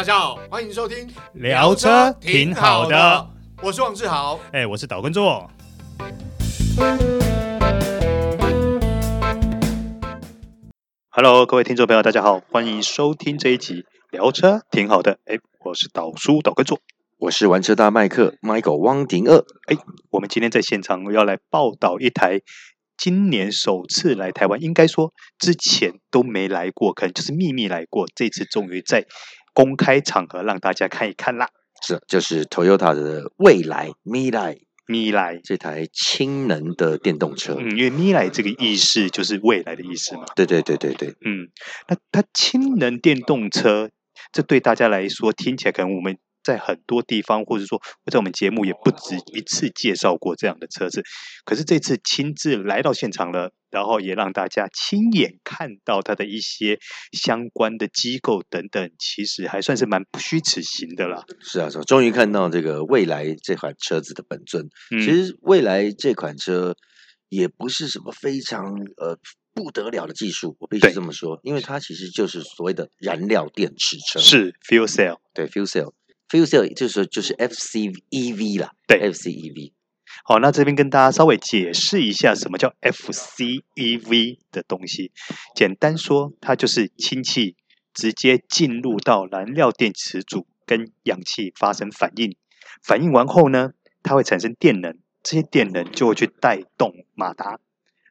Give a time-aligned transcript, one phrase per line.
[0.00, 3.28] 大家好，欢迎收听聊车挺好的，
[3.62, 5.50] 我是王志豪，哎，我是岛根座。
[11.10, 16.80] Hello，各位听众朋友，大家好，欢迎收听这一集聊车挺好的，哎，我是岛叔岛根座，
[17.18, 19.76] 我是玩车大麦克 Michael 汪廷二，哎，
[20.12, 22.40] 我们今天在现场要来报道一台。
[22.96, 28.06] 今年首次来台湾，应该说之前都没来过，可能就是秘密来过。
[28.14, 29.06] 这次终于在
[29.52, 31.48] 公开场合让大家看一看啦。
[31.82, 37.56] 是，就是 Toyota 的未来 Mirai，Mirai 这台氢能的电动车。
[37.58, 40.24] 嗯，因为 Mirai 这个意思就是未来的意思嘛。
[40.36, 41.08] 对对对对对。
[41.24, 41.48] 嗯，
[41.88, 43.90] 那它氢能电动车，
[44.32, 46.18] 这对大家来说听起来可能我们。
[46.42, 51.02] 在很多地方，或者说在我们节目也不止一次介绍过这样的车子，
[51.44, 56.78] 可是这次亲自来到现场了，然后也让大家亲眼看到它的一些
[57.12, 61.24] 相关的机构等等，其实还算是蛮不虚此行的啦。
[61.40, 64.68] 是啊，是啊，终于看到这个蔚来这款车子的本尊。
[64.90, 66.74] 嗯、其实蔚来这款车
[67.28, 68.64] 也不是什么非常
[68.96, 69.18] 呃
[69.54, 75.92] 不得了的技术，我必须这么说，因为它其实就是所谓的燃料电池车，是 fuel cell，对 fuel cell。
[76.28, 79.72] Fuel cell 就是就是 FCEV 啦，对 FCEV。
[80.24, 85.12] 好，那这边跟大家稍微解释一下什么叫 FCEV 的东西。
[85.54, 87.56] 简单说，它就是氢气
[87.92, 92.36] 直接进入到燃料电池组，跟氧气发生反应。
[92.82, 97.58] 反应完后呢，它会产生电能，这些电能就会去带动马达，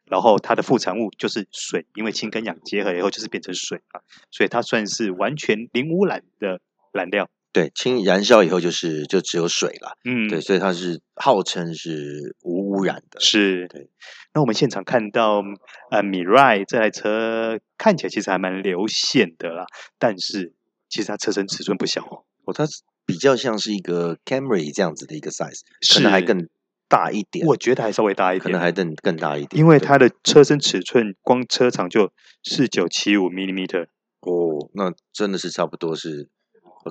[0.06, 4.02] 然后它的副产物就是水，因为氢跟氧结合以后就是变成水啊，
[4.32, 6.60] 所以它算是完全零污染的
[6.92, 7.30] 燃料。
[7.52, 13.90] 对，氢燃烧以后就是就只有水了，嗯，对，所以它是号称是无污染的，是对。
[14.36, 15.44] 那我们现场看到
[15.90, 19.66] 呃，Mirai 这台车看起来其实还蛮流线的啦，
[19.98, 20.54] 但是
[20.88, 22.66] 其实它车身尺寸不小哦，哦，它
[23.08, 26.48] 比较像是一个 Camry 这样子的一个 size，可能还更
[26.88, 29.48] 大一点，我觉得还稍微大一点，可能还更更大一。
[29.48, 32.12] 点，因为它的车身尺寸光车长就
[32.44, 33.88] 四九七五 millimeter，
[34.22, 36.30] 哦，那真的是差不多是。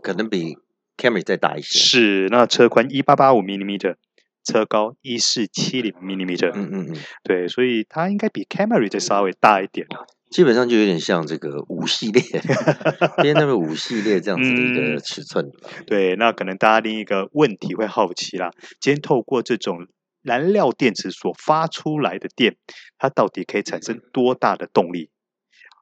[0.03, 0.57] 可能比
[0.97, 1.79] Camry 再大一些。
[1.79, 3.97] 是，那车宽一八八五 millimeter，
[4.45, 6.51] 车高一四七零 millimeter。
[6.55, 9.87] 嗯嗯嗯，对，所以它应该比 Camry 再稍微大一点。
[10.31, 12.21] 基本上就有点像这个五系列，
[13.17, 15.47] BMW 五系列这样子的一个尺寸。
[15.47, 15.85] 嗯。
[15.87, 19.87] 对，那可能大家另一个问题会好奇啦，今天透过这种
[20.21, 22.57] 燃料电池所发出来的电，
[22.99, 25.09] 它到底可以产生多大的动力？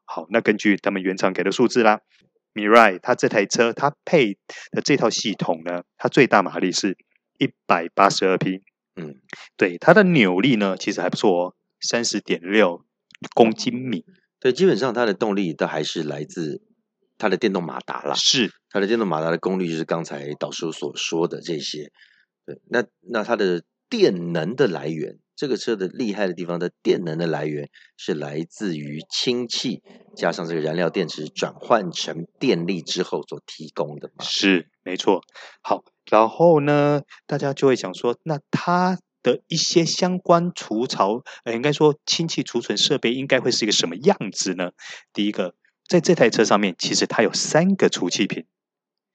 [0.04, 2.02] 好，那根据他们原厂给的数字啦。
[2.56, 4.38] Mirai，它这台车它配
[4.70, 6.96] 的这套系统呢，它最大马力是
[7.38, 8.62] 一百八十二匹。
[8.96, 9.16] 嗯，
[9.58, 12.82] 对，它的扭力呢其实还不错哦，三十点六
[13.34, 14.06] 公斤米。
[14.40, 16.62] 对，基本上它的动力都还是来自
[17.18, 18.14] 它的电动马达啦。
[18.14, 21.92] 是，它的电动马达的功率就是刚才导师所说的这些。
[22.46, 25.18] 对，那那它的电能的来源。
[25.36, 29.82] 这个车的厉害的地方的电能的来源是来自于氢气
[30.16, 34.24] 加上这个燃料电池转换成电力之后所提供的嘛？
[34.24, 35.20] 是，没错。
[35.62, 44.70] 好，然后呢，大家就会想说，那它的一些相关除槽，呃，应该说氢气储存设备应该会是一个什么样子呢？
[45.12, 45.54] 第一个，
[45.86, 48.46] 在这台车上面，其实它有三个储气瓶。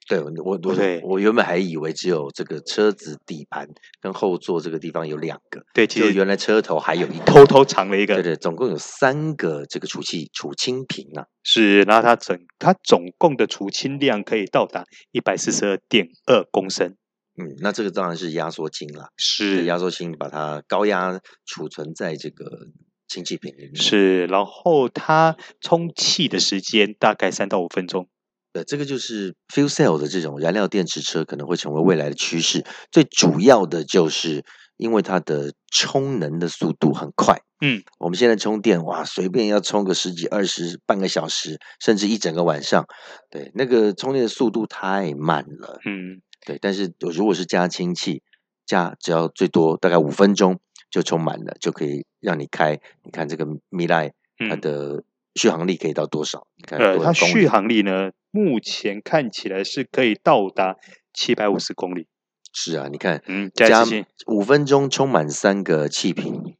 [0.08, 3.70] 对我我我我原本还以为只有这个车子底盘
[4.02, 16.96] 跟后座这个地方有两个，对，其实原来车头还有一 个偷偷藏了一个，对对，总共有三个这个储气储氢瓶啊，是，然后它整它总共的储氢量可以到达一百四十二点二公升，
[17.38, 19.66] 嗯，那这个当然是压缩氢了，是。
[19.66, 22.68] 压缩氢把它高压储存在这个
[23.08, 28.08] 氢气瓶里面，是，然后它充气的时间大概三到五分钟。
[28.54, 32.66] 对，这个就是 fuel cell 的这种燃料电池车可能会成为未来的趋势。
[32.92, 34.44] 最主要的就是
[34.78, 37.40] 因为它的充能的速度很快。
[37.64, 42.86] 嗯，我们现在充电哇，随便要充个十几、二十、半个小时，甚至一整个晚上。
[43.30, 45.80] 对，那个充电的速度太慢了。
[45.86, 46.58] 嗯，对。
[46.60, 48.24] 但是如果是加氢气，
[48.66, 50.60] 加只要最多大概五分钟
[50.90, 52.80] 就充满了，就可以让你开。
[53.04, 54.12] 你看这个 Mirai，
[54.50, 55.04] 它的
[55.36, 56.48] 续航力可以到多少？
[56.58, 58.12] 你看，呃，它续航力呢？
[58.32, 60.78] 目前看起来是可以到达
[61.14, 62.08] 七百五十公里。
[62.54, 63.86] 是啊，你看，嗯，加
[64.28, 66.56] 五分钟充满三个气瓶，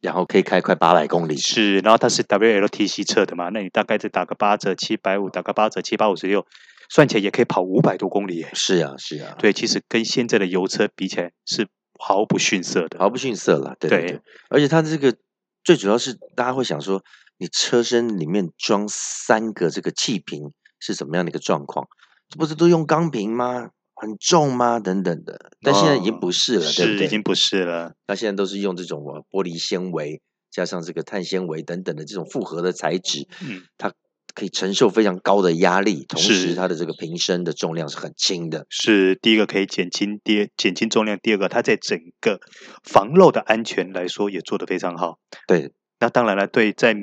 [0.00, 1.36] 然后可以开快八百公里。
[1.36, 3.50] 是，然后它是 WLTC 测的嘛？
[3.50, 6.46] 那你大概再打个八折，七百五打个八折，七百五十六，
[6.88, 8.46] 算起来也可以跑五百多公里。
[8.54, 11.68] 是啊，是啊，对，其实跟现在的油车比起来是
[11.98, 13.76] 毫不逊色的，毫不逊色了。
[13.78, 15.14] 对对对，对而且它这个
[15.62, 17.02] 最主要是大家会想说，
[17.38, 20.52] 你车身里面装三个这个气瓶。
[20.78, 21.88] 是怎么样的一个状况？
[22.28, 23.70] 这不是都用钢瓶吗？
[23.94, 24.78] 很重吗？
[24.78, 25.50] 等等的。
[25.62, 27.06] 但现在已经不是了，哦、对不对？
[27.06, 27.94] 已经不是了。
[28.06, 29.00] 那现在都是用这种
[29.30, 33.90] 玻璃纤维加上这个碳纤维等等的这种复合的材质，嗯，它
[34.34, 38.66] 可以承受非常高的压力，同时它的这个瓶身的重量是很轻的。
[38.68, 42.38] 是第一个可以减轻第减轻重量，第二个它在整个
[42.84, 45.18] 防漏的安全来说也做得非常好。
[45.48, 45.72] 对。
[45.98, 46.94] 那当然了，对，在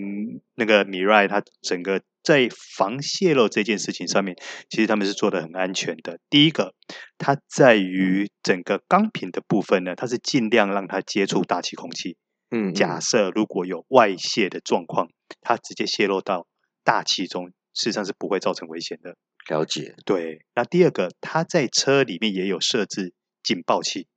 [0.56, 2.48] 那个 Mirai 它整个在
[2.78, 4.38] 防泄漏这件事情上面，
[4.70, 6.20] 其实他们是做的很安全的。
[6.30, 6.76] 第一个，
[7.18, 12.18] 它在于整个钢瓶的部分呢，它是尽量让它接触大气空气。
[12.52, 15.10] 嗯，嗯，假设如果有外泄的状况，
[15.42, 16.46] 它直接泄漏到
[16.84, 19.18] 大气中，事实上是不会造成危险的。
[19.50, 19.96] 了解。
[20.06, 20.46] 对。
[20.54, 24.08] 那第二个，它在车里面也有设置警报器、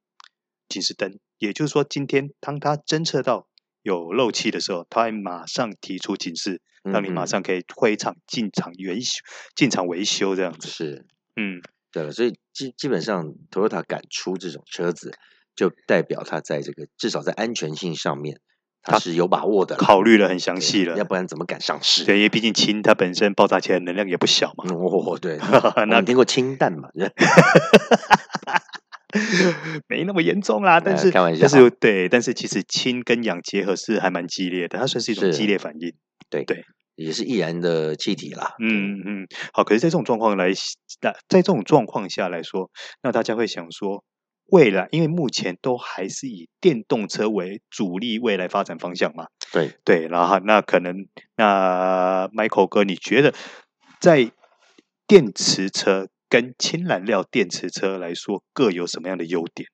[0.69, 3.46] 警示灯，也就是说，今天当它侦测到。
[3.87, 9.23] 有漏气的时候，他会马上提出警示，让你马上可以退场进场维修、
[9.55, 10.67] 进场维修这样子。
[10.67, 11.07] 是，
[11.37, 11.63] 嗯，
[11.93, 15.13] 对了，所以基基本上，Toyota 敢出这种车子，
[15.55, 18.41] 就代表它在这个至少在安全性上面，
[18.83, 22.05] 它是有把握的，考虑了很详细了，要不然怎么敢上市？
[22.05, 24.65] 对，因为毕竟氢它本身爆炸起来能量也不小嘛。
[24.69, 25.39] 哦，对，
[25.87, 26.89] 那你听过氢弹嘛？
[29.89, 35.93] 没那么严重啦，但是、呃、开玩笑，但是对，但是其实氢跟氧结合是还蛮激烈的，它算是一种激烈反应，
[36.31, 36.65] 对对，
[36.95, 38.55] 也是易燃的气体啦。
[38.59, 40.49] 嗯嗯，好，可是，在这种状况来，
[41.03, 42.71] 那在这种状况下来说，
[43.03, 44.05] 那大家会想说，
[44.47, 53.35] 未来因为目前都还是以电动车为主力未来发展方向嘛，对对，然后那可能那 Michael 哥，你觉得
[54.01, 54.31] 在
[55.07, 56.09] 电池车？
[56.29, 59.69] 跟氢燃料电池车来说，各有什么样的优点？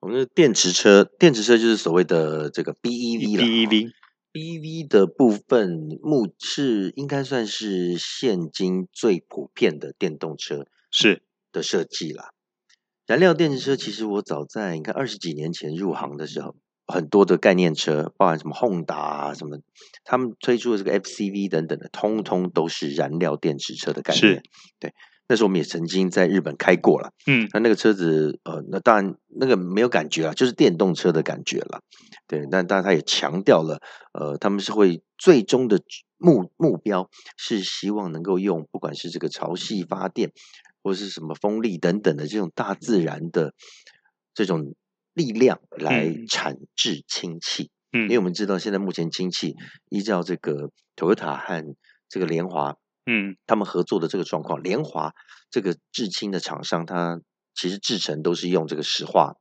[0.00, 3.42] 我们的电池车，电池车就是所谓的这个 BEV 了。
[3.42, 12.30] BEV，BEV 的部分，目是应该算是现今最普遍的电动车是的设计啦。
[13.06, 16.56] 燃料电池车，其实我早在你看二十几年前入行的时候，
[16.86, 19.58] 很多的概念车，包含什么 Honda 啊什么，
[20.04, 24.36] 他们推出的这个 FCV 等等的，通通都是燃料电池车的概念。
[24.36, 24.42] 是，
[24.78, 24.94] 对。
[25.30, 31.82] 那时候我们也曾经在日本开过了，嗯，那那个车子，呃，那当然那个没有感觉啊，就是电动车的感觉了，
[32.26, 32.48] 对。
[32.50, 33.80] 但当然他也强调了，
[34.12, 35.80] 呃，他们是会最终的
[36.18, 40.32] 目目标是希望能够用不管是这个潮汐发电，
[40.82, 43.54] 或是什么风力等等的这种大自然的
[44.34, 44.74] 这种
[45.14, 49.54] 力量来产制氢气，嗯，因为我们知道现在目前氢气
[49.90, 51.64] 依照这个 Toyota 和
[52.08, 52.74] 这个联华。
[53.06, 55.12] 嗯，他们合作的这个状况，联华
[55.50, 57.20] 这个制氢的厂商，它
[57.54, 59.34] 其实制成都是用这个石化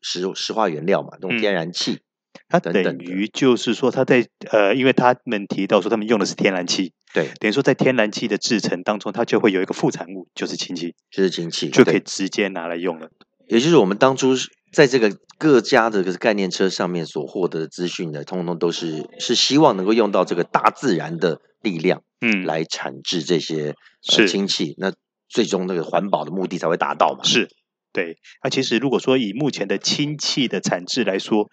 [0.00, 2.00] 石石化原料嘛，用天然气，
[2.48, 13.10] 它等于就是说，它在呃，因为他们提到说他们用的是天然气，对，等于说在天然气的制成当中，它就会有一个副产物，就是氢气，就是氢气，就可以直接拿来用了。
[13.46, 14.34] 也就是我们当初
[14.72, 22.02] 在这个各家的概念车上面所获得的资讯呢，通通都是是希望能够用到这个大自然的力量。
[22.24, 24.92] 嗯，来产制这些是氢气，那
[25.28, 27.24] 最终那个环保的目的才会达到嘛？
[27.24, 27.48] 是，
[27.92, 28.16] 对。
[28.44, 31.50] 那其实如果说以目前的氢气的产制来说，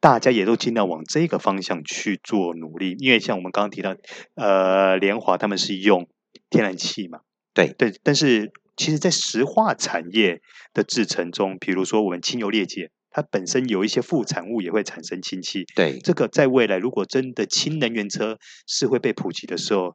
[0.00, 3.94] 大家也都尽量往这个方向去做努力，因为像我们刚刚提到，
[4.34, 6.08] 呃，联华他们是用
[6.50, 7.20] 天然气嘛？
[7.54, 7.94] 对对。
[8.02, 10.40] 但是其实，在石化产业
[10.72, 12.90] 的制成中，比如说我们清油裂解。
[13.16, 19.94] 它本身有一些副产物也会产生氢气，对，这个在未来如果真的氢能源车是会被普及的时候，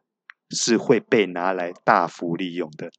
[0.56, 2.90] 是会被拿来大幅利用的。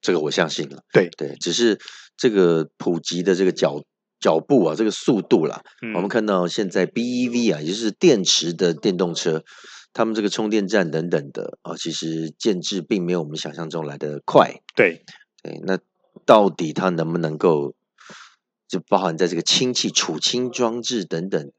[0.00, 1.78] 这个我相信了，对对，只是
[2.16, 3.80] 这个普及的这个脚
[4.18, 9.44] 脚步啊，这个速度啦，嗯、我们看到现在 BEV 啊，也就是电池的电动车，
[9.92, 14.60] 他们这个充电站等等的啊，其实建制并没有我们想象中来的快。
[14.74, 15.04] 对
[15.42, 15.78] 对，那
[16.24, 17.74] 到底它能不能够？
[18.68, 21.52] 就包含在这个氢气储氢装置等等，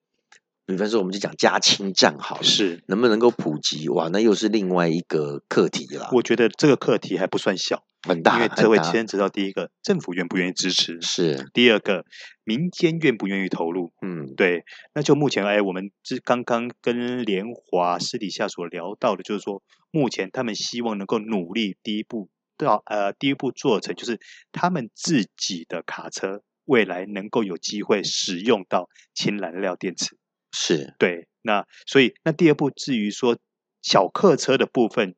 [0.65, 3.87] 比方说我们就讲加氢站好了，是能不能够普及？
[3.89, 6.09] 哇，那又是另外一个课题了。
[6.13, 12.05] 我觉得这个课题还不算小，很大，因为这会牵扯到第一个政府愿不愿意支持，是第二个
[12.43, 13.93] 民间愿不愿意投入。
[14.01, 14.63] 嗯，对。
[14.93, 24.19] 那就目前哎，我们这刚刚跟联华私底下所聊到的，就是说目前他们希望能够努力第一步到呃第一步做成，就是
[24.51, 26.41] 他们自己的卡车。
[26.65, 30.15] 未来能够有机会使用到氢燃料电池，
[30.53, 31.27] 是对。
[31.41, 33.37] 那所以那第二步，至于说
[33.81, 35.13] 小客车的部分，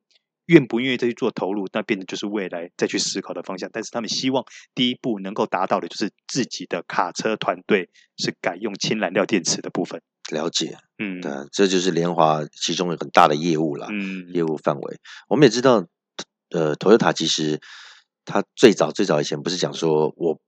[0.47, 3.69] 愿不愿意再去做投入，那变成就是未来再去思考的方向。
[3.71, 10.01] 但是他们希望第一步能够达到的，就是自己的卡车团队是改用氢燃料电池的部分。
[10.31, 14.97] 了解，嗯，对，这就是联华其中有很大的业务了，嗯，业务范围。
[15.29, 15.85] 我们也知道，
[16.51, 17.59] 呃，Toyota 其实。
[18.27, 20.39] 他最早最早以前不是讲说我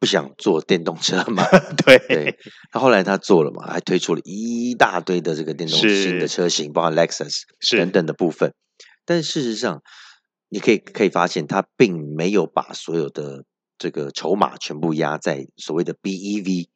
[0.00, 1.44] 不想做电动车嘛？
[1.84, 2.38] 对，对，
[2.70, 7.42] 他后来他做了嘛，还推出了一大堆的这个电动新的车型，包括 Lexus
[7.76, 8.54] 等等的部分。
[9.04, 9.82] 但是事实上，
[10.48, 13.44] 你可以可以发现，他并没有把所有的
[13.78, 16.68] 这个筹码全部压在所谓的 BEV，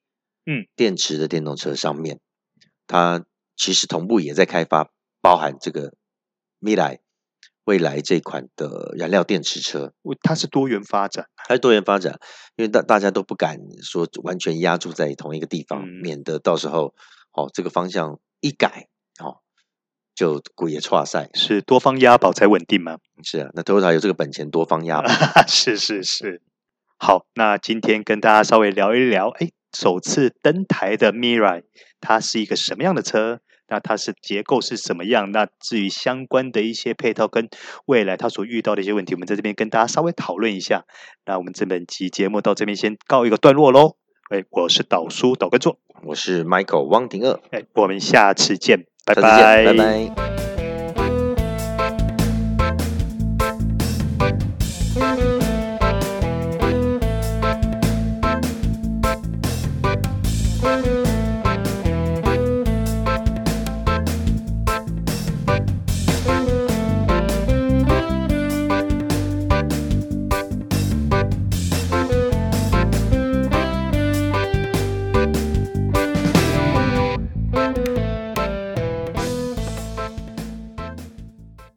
[0.45, 2.21] 嗯，电池的电动车上面。
[2.87, 3.25] 他
[3.57, 4.91] 其实同步也在开发，
[5.21, 5.95] 包含这个
[6.61, 6.99] Mirai。
[7.65, 9.93] 未来这款的燃料电池车，
[10.23, 12.21] 它是多元发展，它是多元发展，
[12.55, 16.95] 因为大大家都不敢说完全压住在同一个地方，嗯、免得到时候
[17.33, 18.96] 哦这个方向一改哦
[20.17, 22.97] 就鬼也错赛，是多方押宝才稳定吗？
[23.23, 25.09] 是啊，那 Toyota 有这个本钱多方押宝，
[25.47, 26.43] 是是是。
[26.99, 31.65] 好，那今天跟大家稍微聊一聊，哎，首次登台的 Mirai，
[32.01, 33.41] 它是一个什么样的车？
[33.69, 35.31] 那它是结构是什么样？
[35.33, 37.49] 那至于相关的一些配套跟
[37.85, 40.85] 未来它所遇到的一些问题，我们在这边跟大家稍微讨论一下。
[41.27, 43.97] 那我们这本期节目到这边先告一个段落喽。
[44.31, 47.39] 哎，我是导叔导根座，我是 Michael 汪廷二。
[47.51, 50.11] 哎，我们下次见，再见，拜拜。